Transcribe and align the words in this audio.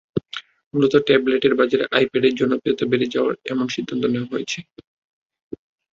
মূলত 0.73 0.93
ট্যাবলেটের 1.07 1.53
বাজারে 1.55 1.85
আইপ্যাডের 1.91 2.33
জনপ্রিয়তা 2.35 2.85
বেড়ে 2.91 3.07
যাওয়ায় 3.13 3.39
এমন 3.45 3.65
সিদ্ধান্ত 3.75 4.03
নেওয়া 4.05 4.31
হয়েছে। 4.31 4.59